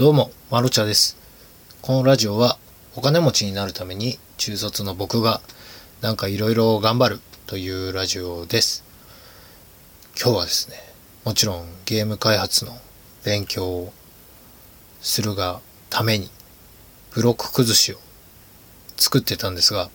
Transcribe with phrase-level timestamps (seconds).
[0.00, 1.18] どうも、まろちゃです。
[1.82, 2.56] このラジオは
[2.96, 5.42] お金持ちになるために中卒の僕が
[6.00, 8.82] なんかいろいろ頑張るというラジオです。
[10.18, 10.76] 今日はですね、
[11.26, 12.72] もちろんゲーム開発の
[13.26, 13.92] 勉強を
[15.02, 15.60] するが
[15.90, 16.30] ために
[17.10, 17.98] ブロック崩しを
[18.96, 19.90] 作ってたんですが、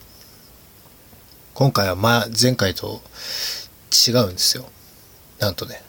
[1.56, 3.02] 今回はまあ前回と
[4.08, 4.66] 違うんですよ。
[5.40, 5.82] なんとね、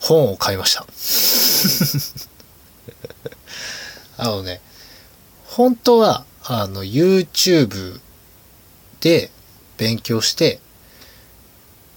[0.00, 2.31] 本を買いました。
[4.18, 4.60] あのね、
[5.46, 8.00] 本当は、あの、YouTube
[9.00, 9.30] で
[9.76, 10.60] 勉強して、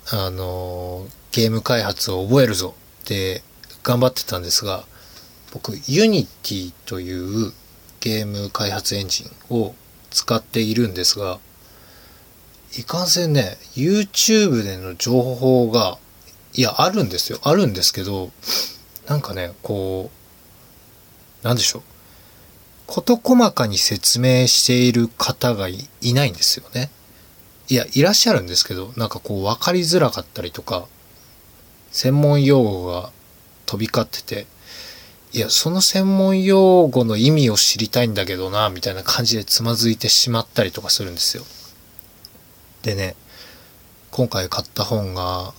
[0.10, 3.44] あの、ゲーム開発を覚えるぞって
[3.84, 4.86] 頑張ってたんですが、
[5.52, 7.54] 僕、Unity という
[8.02, 9.74] ゲーム開発エンジンを
[10.12, 11.40] 使っているんですが、
[12.78, 15.98] いかんせんね、YouTube での情報が、
[16.54, 17.40] いや、あるんですよ。
[17.42, 18.32] あるんですけど、
[19.08, 20.25] なんかね、こう、
[21.46, 21.82] なんでしょう。
[22.88, 26.90] 事細かに説明している方がいいないんですよね。
[27.70, 30.88] いや、いらっしゃるんですけど、なんかこう分かりづらかったりとか、
[31.92, 33.12] 専門用語が
[33.68, 34.48] 飛び交ってて、
[35.34, 41.44] いや、その専門用語の意味を知りたいんだけどな、みたいな感じでつまずいてしまったりとかするんですよ。
[42.82, 43.16] でね、
[44.10, 45.54] 今回買った本が、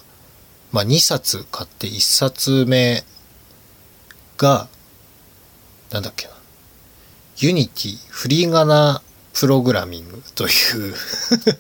[0.73, 3.05] まあ2冊買って1冊目
[4.37, 4.69] が、
[5.97, 6.35] なんだっけな。
[7.39, 9.01] ユニティフリーガナ
[9.33, 10.95] プログラミングという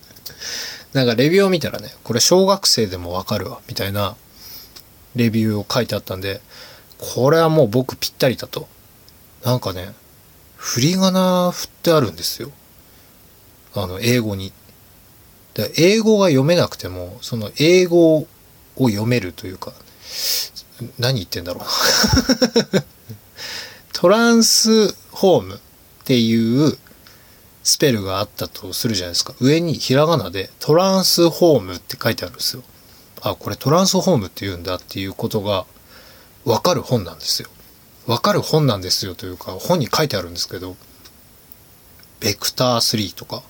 [0.92, 4.14] なんかレビューを見たらね、これ小学生でもわかるわ、みたいな
[5.14, 6.42] レビューを書いてあったんで、
[6.98, 8.68] これはもう僕ぴったりだと。
[9.42, 9.94] なんかね、
[10.56, 12.50] 振り仮名振ってあるんですよ。
[13.74, 14.52] あの、英語に。
[15.54, 18.26] で英語が読めなくても、その英語を
[18.76, 19.72] 読めるというか、
[20.98, 22.84] 何言ってんだろうな。
[23.98, 25.58] トランスフォームっ
[26.04, 26.76] ていう
[27.62, 29.34] スペルがあったとするじゃないですか。
[29.40, 32.62] 上にひらがなでトランスフォームって書いてあるんですよ。
[33.22, 35.64] あ、これトランスフォームって言うんだっていうことが
[36.44, 37.48] わかる本なんですよ。
[38.06, 40.76] わかる本なんですよというか、本に書いてあるんですけど、
[42.20, 43.42] ベクター3とか、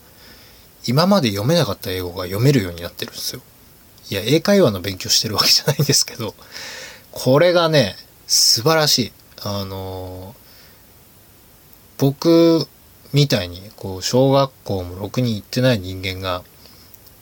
[0.86, 3.42] 今まで読めなかった英語が読めるようになってるんですよ。
[4.10, 6.36] いや、英会話の勉強してるわけじゃないんですけど、
[7.10, 7.96] これがね、
[8.28, 9.12] 素晴らしい。
[9.42, 10.34] あの
[11.98, 12.66] 僕
[13.12, 16.42] みたいに、こう、小学校もろくに行ってない人間が、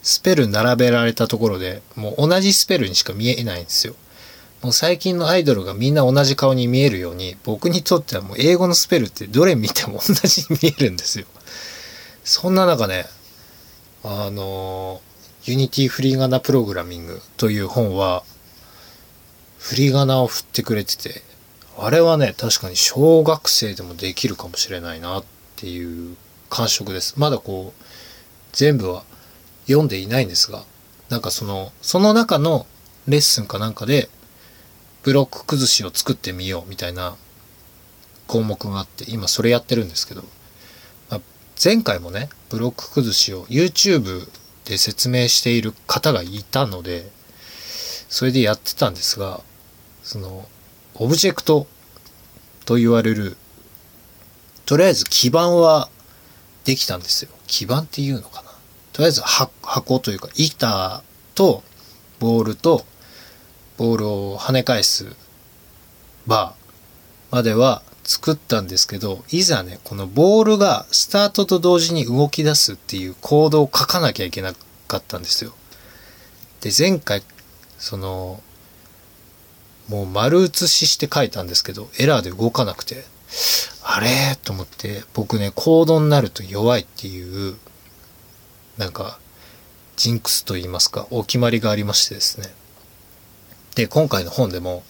[0.03, 3.95] スペル並べられたところで、もう同じスペルにしか見えないんですよ。
[4.61, 11.25] もう最近のアイドルがみんな同じ顔に見えるように、僕にとってはもう英語のスペルってどれ見ても同じに見えるんですよ。
[12.23, 13.05] そんな中ね、
[14.03, 15.01] あの、
[15.45, 18.23] ユニティフリーガナプログラミングという本は、
[19.59, 21.23] 振り仮名を振ってくれてて、
[21.77, 25.25] あれはね、確かに小学生でもできるかもしれないなっ
[25.57, 26.15] ていう
[26.49, 27.15] 感触です。
[27.17, 27.83] まだこう、
[28.53, 29.03] 全部は
[29.67, 30.63] 読んでいないんですが、
[31.09, 32.65] なんかその、その中の
[33.07, 34.09] レッスンかなんかで、
[35.03, 37.15] ブロック崩しを作ってみようみたいな
[38.25, 40.23] 項目があって、今それやってるんですけど、
[41.09, 41.21] まあ、
[41.63, 44.27] 前回もね、ブロック崩しを YouTube
[44.63, 47.11] で説明している方がいたので、
[48.09, 49.41] それでやってたんですが、
[50.03, 50.47] その、
[50.97, 51.67] オブジェクト
[52.65, 53.37] と言われる、
[54.65, 55.89] とりあえず基板は
[56.63, 57.31] できたんですよ。
[57.47, 58.49] 基板っていうのかな。
[58.93, 61.03] とりあえず箱というか板
[61.35, 61.63] と
[62.19, 62.85] ボールと
[63.77, 65.15] ボールを跳ね返す
[66.25, 74.53] バーまでは作ったんですけど、いざね、このボールがスタートと同時に動き出すっていうコードを書かなきゃいけな
[74.87, 75.53] かったんですよ。
[76.61, 77.23] で、前回、
[77.79, 78.41] その、
[79.89, 83.05] もう丸写しして書いたんですけど、エラーで動かなくて、
[83.83, 84.37] あれ？
[84.43, 87.55] と思って、僕ね、コードになると弱いっていう、
[88.77, 89.19] なんか、
[89.95, 92.47] ジンクスと言いますか、お決まりがありましてですね。
[93.75, 94.83] で、今回の本でも、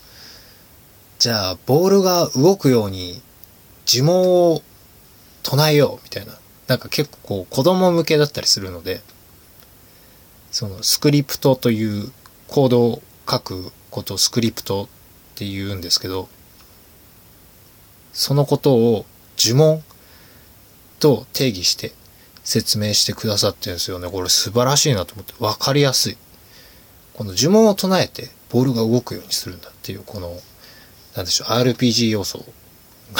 [1.20, 3.22] じゃあ、ボールが動くように
[3.88, 4.62] 呪文を
[5.44, 6.38] 唱えようみたいな。
[6.68, 9.02] なんか結構こう子供向けだったりするので、
[10.52, 12.12] そのスクリプトという
[12.48, 14.90] コードを書くことをスクリプト
[15.36, 16.30] って言うんですけど、
[18.14, 19.06] そのことを
[19.38, 19.84] 呪文
[21.00, 21.92] と定義して
[22.46, 24.10] 説明してくださってるんですよね。
[24.10, 26.18] これ素晴らしいなと思って分かりやすい。
[27.14, 30.40] この呪文を唱えてボールが動くようにするんだっていうこの
[31.18, 32.46] なんでしょう、RPG 要素が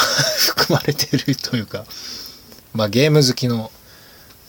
[0.02, 1.86] 含まれてるというか、
[2.74, 3.72] まあゲーム好きの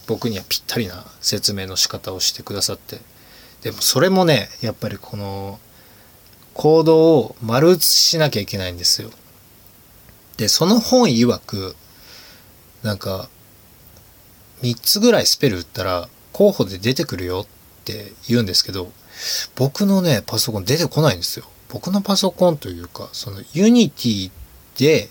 [0.06, 3.00] 僕にはぴったりな説明の仕方をしてくださって、
[3.62, 5.58] でもそれもね、やっぱりこの
[6.56, 9.10] コードを丸写ししなきゃいけないんですよ。
[10.38, 11.76] で、その本曰く、
[12.82, 13.28] なんか、
[14.62, 18.90] 3つぐらいスペル打ったら候補で出てくるよって言うんですけど、
[19.54, 21.44] 僕のね、パソコン出てこないんですよ。
[21.68, 24.30] 僕のパソコンというか、その Unity
[24.78, 25.10] で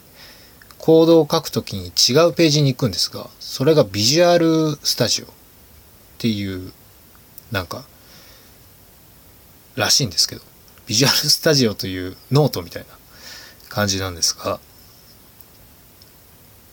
[0.80, 5.30] コードを書くときに違うページに行くんですが、それがビジュアルスタジオっ
[6.18, 6.74] ていう、
[7.52, 7.86] なんか、
[9.76, 10.42] らしいんですけど、
[10.88, 12.90] ビジュアルスタジオというノートみたいな
[13.70, 14.60] 感じなんですが、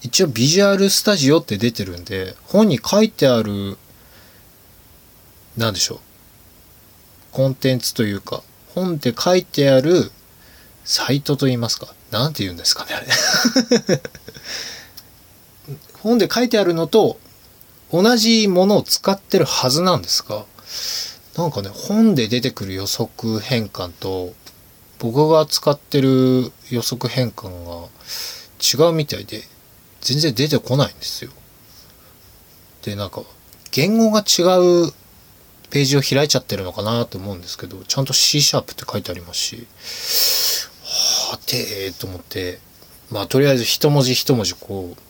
[0.02, 3.78] 一応ビジュアルスタジオって出てるんで、本に書いてある、
[5.56, 5.98] なんでしょう。
[7.30, 8.42] コンテンツというか、
[8.74, 10.10] 本で書いてある
[10.84, 11.94] サイトと言いますか。
[12.10, 13.06] なんて言うんですかね、あれ。
[16.00, 17.18] 本で書いてあるのと
[17.92, 20.44] 同じものを使ってるはずなんですが、
[21.36, 24.34] なんかね、本で出てくる予測変換と、
[24.98, 29.42] 僕が使ってる予測変換が違うみたいで、
[30.00, 31.30] 全然出てこないんですよ。
[32.82, 33.22] で、なんか、
[33.70, 34.42] 言語が違
[34.88, 34.92] う
[35.70, 39.66] ページを開いちゃってるのかなと思うんですけど、ちゃんと C シャープって書いてありますし、
[41.30, 42.58] はてーと思って、
[43.10, 45.02] まあとりあえず一文字一文字こう、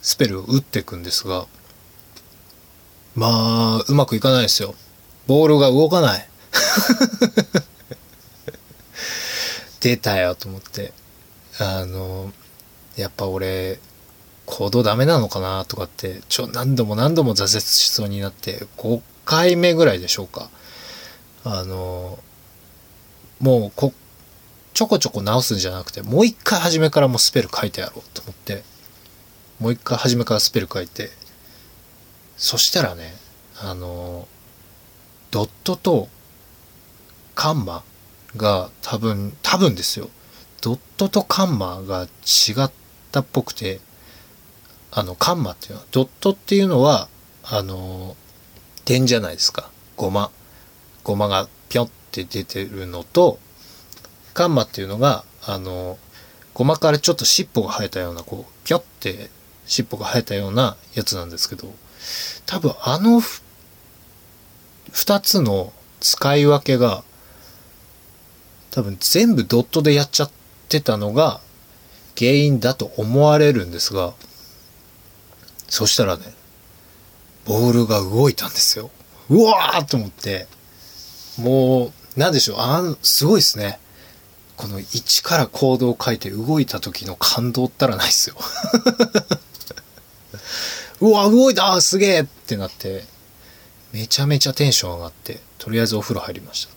[0.00, 1.46] スペルを打っていくんですが、
[3.14, 4.74] まあ、うまくいかないですよ。
[5.28, 6.26] ボールが動かない。
[9.80, 10.94] 出たよと思って。
[11.58, 12.32] あの、
[12.96, 13.78] やっぱ俺、
[14.46, 20.48] 行動ダメなのかなとかって、ちょ、何度も何度も挫折しそうになって、5回目ぐらいでしょうか。
[21.44, 22.18] あの、
[23.38, 23.92] もうこ、
[24.72, 28.64] ちょこちょこ直すんじゃなくて、もう一回初めからもうスペル書いてやろうと思って、
[29.60, 31.10] もう一回初めからスペル書いて、
[32.38, 33.14] そしたらね、
[33.60, 34.26] あの、
[35.30, 36.08] ドットと
[37.34, 37.84] カンマ
[38.36, 40.08] が多分、多分ですよ。
[40.60, 42.70] ドットとカンマが違っ
[43.12, 43.80] たっぽくて、
[44.90, 47.08] あの、カンマっていうのは、ドットっていうのは、
[47.44, 48.16] あの、
[48.84, 49.70] 点じゃないですか。
[49.96, 50.30] ゴマ。
[51.04, 53.38] ゴマがぴょって出てるのと、
[54.34, 55.98] カンマっていうのが、あの、
[56.54, 59.30] ゴマからちょっと尻尾が生えたような、こう、ぴょって
[59.66, 61.72] 尻尾が生えたようなやつなんですけど、
[62.46, 63.20] 多分あの
[64.92, 67.02] 二つの使い分けが、
[68.70, 70.30] 多分全部ドットでやっちゃっ
[70.68, 71.40] てたのが
[72.16, 74.14] 原因だと思われるんですが、
[75.68, 76.24] そしたらね、
[77.44, 78.90] ボールが動いたんですよ。
[79.30, 80.46] うわーと思って、
[81.38, 83.78] もう、なんでしょう、あん、すごいですね。
[84.56, 88.36] この1からコードを書いて動いた時の感動ったらないですよ。
[91.00, 93.04] うわ、動いたすげえってなって、
[93.92, 96.72] めちゃめちゃテンション上がって、とりあえずお風呂入りました。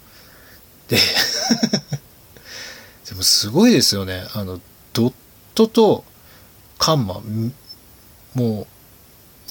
[0.88, 0.98] で
[3.10, 4.25] でもすごいですよね。
[4.34, 4.62] あの、
[4.94, 5.13] ドッ
[5.56, 6.04] トと
[6.78, 7.22] カンマ、
[8.34, 8.68] も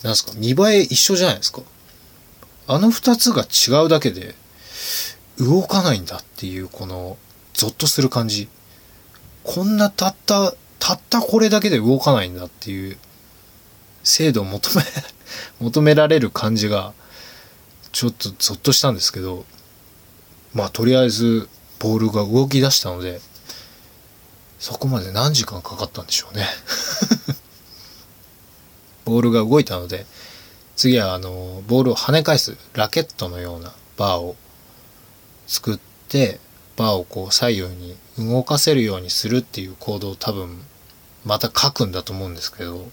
[0.03, 1.62] う、なんすか、見栄え一緒じゃないですか。
[2.67, 4.35] あの二つが違うだけで、
[5.39, 7.17] 動かないんだっていう、この、
[7.53, 8.49] ゾッとする感じ。
[9.43, 12.99] こんなたった、たったこれだけで動かないんだっていう、
[14.03, 14.85] 精度を求め、
[15.61, 16.95] 求められる感じが、
[17.93, 19.45] ちょっとゾッとしたんですけど、
[20.55, 21.49] まあとりあえず
[21.79, 23.21] ボールが動き出したので、
[24.59, 26.47] そこまで何時間かかったんでしょうね。
[29.07, 30.07] ボールが動いたので、
[30.76, 34.37] 次はあの、ボールを跳ね返すラケットのようなバーを
[35.47, 36.41] 作って、
[36.76, 40.62] バーをこう左右に動かせるようにするっていうコードを多分
[41.25, 42.88] また書くんだと思うんですけど、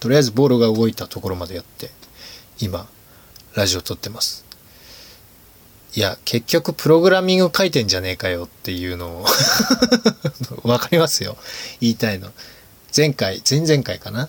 [0.00, 1.90] とりあえずボールが動いたところまでやって、
[2.60, 2.88] 今、
[3.56, 4.44] ラジオ撮ってます。
[5.94, 9.26] いや、結局プログラミング書いてんじゃねえかよっていうのを
[10.62, 11.38] わかりますよ。
[11.80, 12.30] 言いたいの。
[12.94, 14.28] 前回、前々回かな。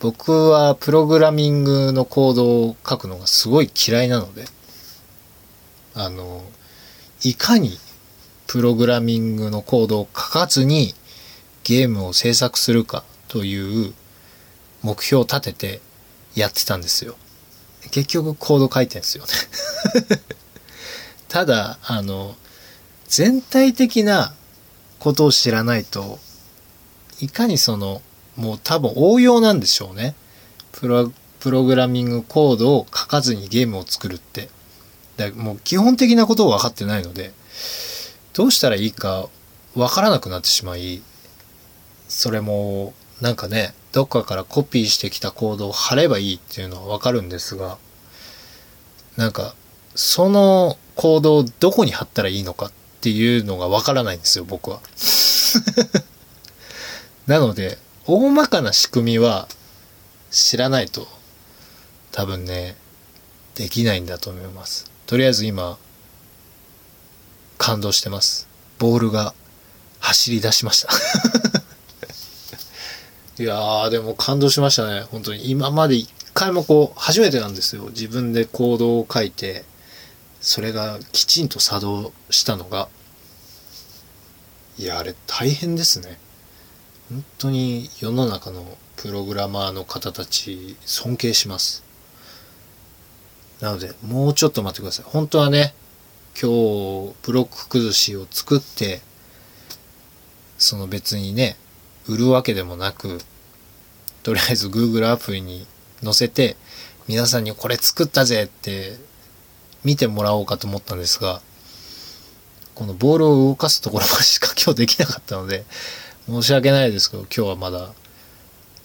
[0.00, 4.46] 僕はプログラミングのコードを書くのがすごい嫌いなので、
[5.94, 6.42] あの、
[7.22, 7.78] いかに
[8.46, 10.94] プログラミングのコードを書かずに
[11.62, 13.92] ゲームを制作するかという
[14.80, 15.80] 目標を立てて
[16.34, 17.16] やってたんですよ。
[17.92, 19.30] 結局コード書いてんすよね
[21.28, 22.34] ただ、あの、
[23.06, 24.34] 全体的な
[24.98, 26.18] ことを知らないと、
[27.20, 28.02] いかにその、
[28.36, 30.14] もう多分応用なんでしょうね。
[30.72, 34.48] プロ、プログラミングコードを書かずにゲームを作るって。
[35.16, 37.32] だもう基本的なことを分かってないので、
[38.32, 39.28] どうしたらいいか
[39.74, 41.02] 分からなくなってしまい、
[42.08, 47.78] それも、なんかね、どっかからコピーしてきたコードを貼ればいいっていうのはわかるんですが、
[49.16, 49.54] なんか、
[49.94, 54.80] そのコードをどこに貼ったらいいのかっていうのがわからないんですよ、僕は。
[57.28, 59.46] なので、大まかな仕組みは
[60.32, 61.06] 知らないと
[62.10, 62.74] 多分ね、
[63.54, 64.90] できないんだと思います。
[65.06, 65.78] とりあえず今、
[67.56, 68.48] 感動してます。
[68.80, 69.32] ボールが
[70.00, 71.51] 走り出しました
[73.38, 75.02] いやー、でも感動しましたね。
[75.10, 75.50] 本当に。
[75.50, 77.84] 今まで一回もこう、初めてなんですよ。
[77.86, 79.64] 自分でコードを書いて、
[80.40, 82.88] それがきちんと作動したのが。
[84.78, 86.18] いや、あれ大変ですね。
[87.10, 91.82] 本当に世の中のプログラマーの方たち尊敬します。
[93.60, 95.04] なので、もうちょっと待ってください。
[95.08, 95.74] 本当はね、
[96.40, 99.00] 今日ブロック崩しを作って
[100.56, 101.56] その別にね
[102.08, 103.18] 売るわけでもなく
[104.22, 105.66] とりあえず Google アプリに
[106.02, 106.56] 載せて
[107.08, 108.96] 皆さんにこれ作ったぜって
[109.84, 111.40] 見てもらおうかと思ったんですが
[112.74, 115.64] このボールを動かすところまでしか今日できなかったので
[116.26, 117.92] 申し訳ないですけど今日はまだ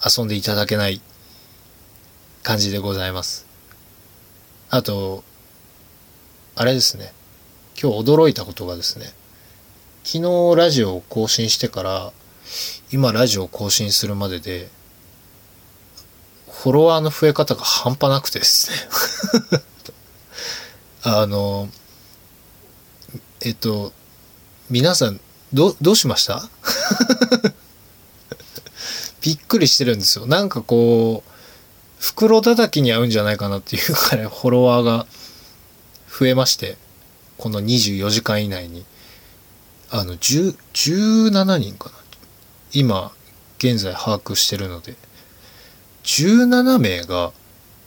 [0.05, 1.01] 遊んでいただけない
[2.43, 3.45] 感じでございます。
[4.69, 5.23] あと
[6.59, 7.13] あれですね。
[7.79, 9.05] 今日驚いたことがですね、
[10.03, 12.11] 昨日ラジオを更新してから、
[12.91, 14.69] 今ラジオを更新するまでで、
[16.49, 18.77] フォロワーの増え方が半端なくてですね
[21.03, 21.69] あの、
[23.41, 23.93] えっと、
[24.69, 25.19] 皆さん、
[25.53, 26.49] ど、どうしました？
[29.21, 30.25] びっくりしてるんですよ。
[30.25, 31.31] なんかこう、
[31.99, 35.07] 袋叩きに合うんじゃないかなっていうくらい フォロワーが
[36.19, 36.77] 増えまして。
[37.37, 38.83] この24時間以内に、
[39.91, 41.95] あの、10、17人かな？
[42.71, 43.11] 今、
[43.57, 44.95] 現在把握してるので、
[46.03, 47.31] 17名が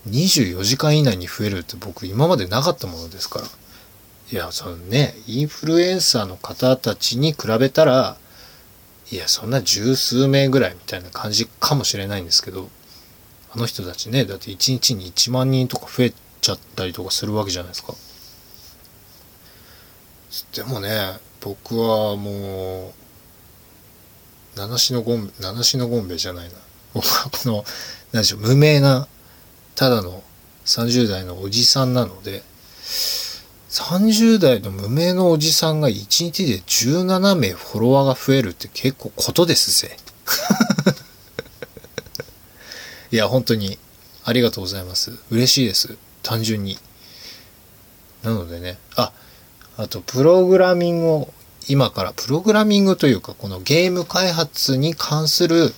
[0.08, 3.46] 24時間以内に増えるって僕今までなかったものですから。
[4.32, 8.16] いや、そのね、インフルエンサーの方たちに比べたら、
[9.10, 12.68] いや、そんな十数名ぐらいみたいな感じかもしれないんですけど、
[13.52, 17.94] あの人たちね、だって1日に1万人とか増えちゃったりとかするわけじゃないですか。
[20.54, 22.99] でもね僕はもう
[24.66, 26.54] 七種のゴン七種のゴンベじゃないな。
[26.94, 27.64] 僕 はこの
[28.12, 29.06] 何でしょう無名な
[29.74, 30.22] ただの
[30.66, 32.42] 30代のおじさんなので
[33.70, 39.96] 30代の無名のおじさんが1日で17名フォロワーが増えるって結構ことですぜ。
[43.12, 43.78] いや本当に
[44.24, 45.12] ありがとうございます。
[45.30, 45.96] 嬉しいです。
[46.22, 46.78] 単純に。
[48.22, 48.78] なのでね。
[48.96, 49.12] あ
[49.76, 51.34] あと、プログラミングを、
[51.70, 55.72] 今からプログラミングというか、このゲーム開発に関する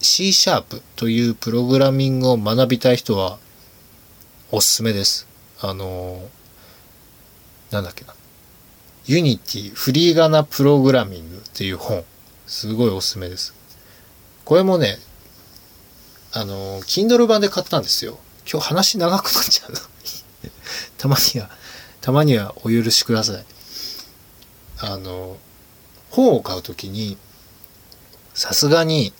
[0.00, 3.40] C シャープというプログラミングを学びたい人は
[4.52, 5.26] おすすめです。
[5.60, 6.20] あの、
[7.72, 8.14] なんだっけな。
[9.06, 12.04] ユニティフリーガナプログラミングっていう本。
[12.46, 13.52] すごいおすすめです。
[14.44, 14.98] これもね、
[16.32, 18.20] あの、Kindle 版で買ったんですよ。
[18.48, 19.78] 今日話長くなっちゃうの
[20.98, 21.50] たまには
[22.00, 23.55] たまにはお許しください。
[24.78, 25.38] あの、
[26.10, 27.16] 本を買うときに、
[28.34, 29.12] さすがに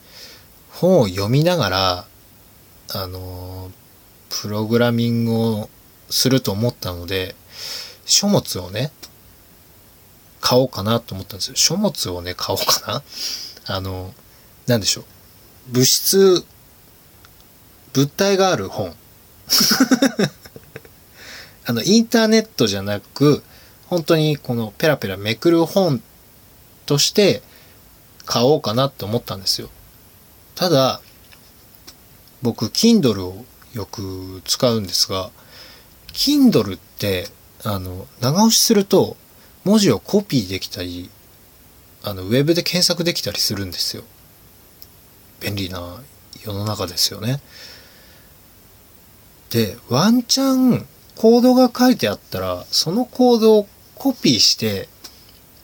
[0.70, 2.04] 本を読みながら、
[2.94, 3.70] あの、
[4.28, 5.70] プログラミングを
[6.10, 7.34] すると思ったので、
[8.04, 8.92] 書物をね、
[10.40, 11.56] 買おうかなと思ったんですよ。
[11.56, 13.02] 書物をね、買おうか
[13.66, 13.76] な。
[13.76, 14.14] あの、
[14.66, 15.04] なんでしょう。
[15.72, 16.44] 物質、
[17.92, 18.94] 物体がある本。
[21.66, 23.42] あの、インターネットじゃなく、
[23.96, 26.02] 本当にこのペラペラめくる本
[26.84, 27.40] として
[28.26, 29.70] 買おうかなって思ったんですよ。
[30.54, 31.00] ただ、
[32.42, 35.30] 僕、Kindle をよく使うんですが、
[36.12, 37.28] Kindle って、
[37.64, 39.16] あの、長押しすると
[39.64, 41.08] 文字をコピーできたり、
[42.02, 44.04] あの、ウェブで検索できたりするんですよ。
[45.40, 46.02] 便利な
[46.44, 47.40] 世の中ですよね。
[49.48, 50.86] で、ワンチャン
[51.16, 54.88] コードが書いてあったら、そのコードをコピーして、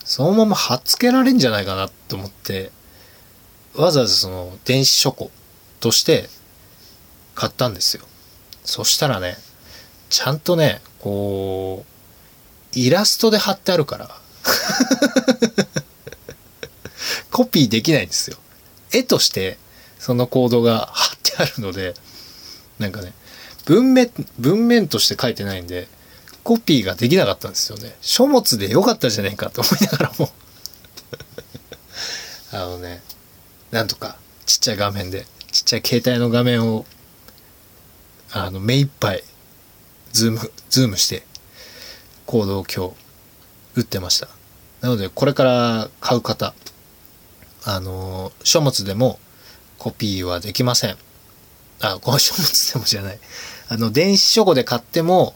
[0.05, 2.73] そのまま貼っつけられんじゃないかなと思って、
[3.75, 5.31] わざわざその電子書庫
[5.81, 6.29] として
[7.35, 8.05] 買ったんですよ。
[8.65, 9.37] そしたらね、
[10.11, 11.85] ちゃんとね、こ
[12.75, 14.11] う、イラストで貼ってあるから
[17.31, 18.39] コピーできないんですよ。
[18.93, 19.59] 絵として
[19.99, 21.95] そのコードが貼ってあるので、
[22.79, 23.13] なんかね、
[23.67, 25.87] 文面、文面として書いてないんで、
[26.45, 27.97] コピーができなかったんですよね。
[28.01, 30.31] 書物でよかったじゃねえかと思いながらも
[32.53, 33.03] あのね、
[33.71, 36.85] なんとかちっちゃい画面で、ちっちゃい携帯の画面を、
[38.33, 39.23] あの、目いっぱい、
[40.13, 41.25] ズーム、ズームして、
[42.27, 42.95] コードを今日、
[43.75, 44.29] 打ってました。
[44.81, 46.55] なので、これから買う方、
[47.65, 49.21] あの、書物でも
[49.79, 50.97] コピーはできません。
[51.81, 53.19] あ、この書物でもじゃない。
[53.69, 55.35] あの、電子書籍で買っても、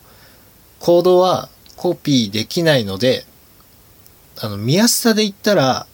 [0.86, 3.24] コードはコピーできないので、
[4.38, 5.84] あの、見やすさで言ったら、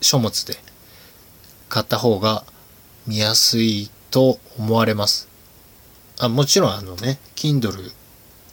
[0.00, 0.56] 書物で
[1.68, 2.44] 買った方が
[3.06, 5.28] 見やすいと思われます。
[6.18, 7.92] あもちろんあのね、Kindle、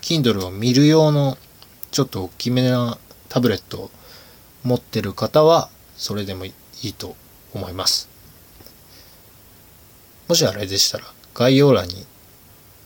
[0.01, 1.37] Kindle を見る用の
[1.91, 2.97] ちょっと大きめな
[3.29, 3.91] タブレットを
[4.63, 6.53] 持ってる方は、それでもい
[6.83, 7.15] いと
[7.53, 8.09] 思います。
[10.27, 12.05] もしあれでしたら、概要欄に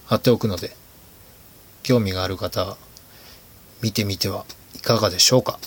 [0.05, 0.77] 貼っておくので、
[1.89, 2.77] 興味がある方
[3.81, 5.57] 見てみてはいかがでしょうか。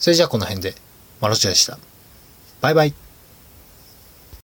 [0.00, 0.74] それじゃあこの辺で、
[1.20, 1.78] マロチでした。
[2.60, 3.05] バイバイ。